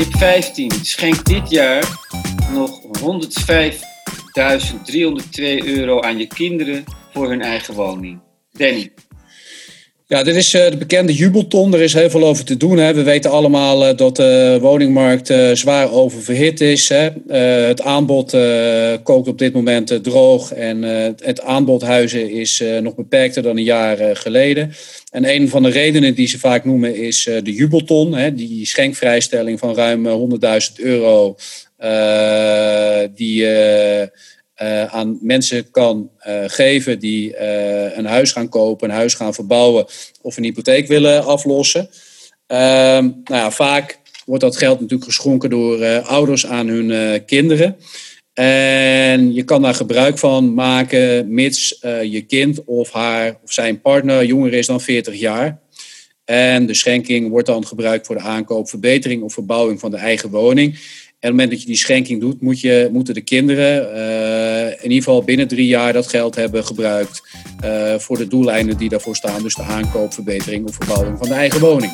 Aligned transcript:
Tip 0.00 0.16
15. 0.16 0.70
Schenk 0.70 1.24
dit 1.24 1.50
jaar 1.50 1.84
nog 2.52 2.82
105.302 2.82 2.88
euro 5.64 6.00
aan 6.00 6.18
je 6.18 6.26
kinderen 6.26 6.84
voor 7.12 7.28
hun 7.28 7.42
eigen 7.42 7.74
woning. 7.74 8.20
Danny. 8.52 8.92
Ja, 10.10 10.22
dit 10.22 10.36
is 10.36 10.54
uh, 10.54 10.70
de 10.70 10.76
bekende 10.76 11.14
jubelton. 11.14 11.74
Er 11.74 11.80
is 11.80 11.92
heel 11.92 12.10
veel 12.10 12.24
over 12.24 12.44
te 12.44 12.56
doen. 12.56 12.78
Hè. 12.78 12.94
We 12.94 13.02
weten 13.02 13.30
allemaal 13.30 13.88
uh, 13.88 13.96
dat 13.96 14.16
de 14.16 14.58
woningmarkt 14.60 15.30
uh, 15.30 15.50
zwaar 15.52 15.92
oververhit 15.92 16.60
is. 16.60 16.88
Hè. 16.88 17.08
het 17.66 17.82
aanbod 17.82 18.36
kookt 19.02 19.28
op 19.28 19.38
dit 19.38 19.52
moment 19.52 20.02
droog. 20.02 20.52
En 20.52 20.82
het 21.22 21.40
aanbod 21.40 21.82
huizen 21.82 22.30
is 22.30 22.62
nog 22.80 22.94
beperkter 22.94 23.42
dan 23.42 23.56
een 23.56 23.62
jaar 23.62 24.16
geleden. 24.16 24.72
En 25.10 25.34
een 25.34 25.48
van 25.48 25.62
de 25.62 25.70
redenen 25.70 26.14
die 26.14 26.28
ze 26.28 26.38
vaak 26.38 26.64
noemen 26.64 26.96
is 26.96 27.24
de 27.42 27.52
jubelton. 27.52 28.14
Hè. 28.14 28.34
Die 28.34 28.66
schenkvrijstelling 28.66 29.58
van 29.58 29.74
ruim 29.74 30.06
100.000 30.06 30.74
euro. 30.76 31.36
die 33.14 33.46
uh, 34.62 34.84
aan 34.84 35.18
mensen 35.20 35.70
kan 35.70 36.10
uh, 36.28 36.42
geven 36.46 36.98
die 36.98 37.32
uh, 37.32 37.96
een 37.96 38.06
huis 38.06 38.32
gaan 38.32 38.48
kopen, 38.48 38.88
een 38.88 38.94
huis 38.94 39.14
gaan 39.14 39.34
verbouwen 39.34 39.86
of 40.22 40.36
een 40.36 40.44
hypotheek 40.44 40.86
willen 40.86 41.24
aflossen. 41.24 41.88
Ehm, 42.46 43.04
nou 43.04 43.22
ja, 43.24 43.50
vaak 43.50 43.98
wordt 44.24 44.42
dat 44.42 44.56
geld 44.56 44.80
natuurlijk 44.80 45.10
geschonken 45.10 45.50
door 45.50 46.00
ouders 46.00 46.46
aan 46.46 46.68
hun 46.68 47.24
kinderen. 47.24 47.76
En 48.34 49.34
je 49.34 49.42
kan 49.42 49.62
daar 49.62 49.74
gebruik 49.74 50.18
van 50.18 50.54
maken 50.54 51.34
mits 51.34 51.78
je 52.02 52.24
kind 52.28 52.64
of 52.64 52.92
haar 52.92 53.38
of 53.42 53.52
zijn 53.52 53.80
partner 53.80 54.24
jonger 54.24 54.52
is 54.52 54.66
dan 54.66 54.80
40 54.80 55.14
jaar. 55.14 55.60
En 56.24 56.66
de 56.66 56.74
schenking 56.74 57.28
wordt 57.28 57.46
dan 57.46 57.66
gebruikt 57.66 58.06
voor 58.06 58.16
de 58.16 58.22
aankoop, 58.22 58.68
verbetering 58.68 59.22
of 59.22 59.32
verbouwing 59.32 59.80
van 59.80 59.90
de 59.90 59.96
eigen 59.96 60.30
woning. 60.30 60.72
En 60.72 60.76
op 60.76 60.82
het 61.20 61.30
moment 61.30 61.50
dat 61.50 61.60
je 61.60 61.66
die 61.66 61.76
schenking 61.76 62.20
doet, 62.20 62.40
moet 62.40 62.60
je, 62.60 62.88
moeten 62.92 63.14
de 63.14 63.20
kinderen 63.20 63.94
in 64.76 64.90
ieder 64.90 65.04
geval 65.04 65.22
binnen 65.22 65.48
drie 65.48 65.66
jaar 65.66 65.92
dat 65.92 66.08
geld 66.08 66.34
hebben 66.34 66.64
gebruikt 66.64 67.22
uh, 67.64 67.94
voor 67.94 68.16
de 68.16 68.26
doeleinden 68.26 68.76
die 68.76 68.88
daarvoor 68.88 69.16
staan. 69.16 69.42
Dus 69.42 69.54
de 69.54 69.62
aankoop, 69.62 70.12
verbetering 70.14 70.68
of 70.68 70.74
verbouwing 70.74 71.18
van 71.18 71.28
de 71.28 71.34
eigen 71.34 71.60
woning. 71.60 71.92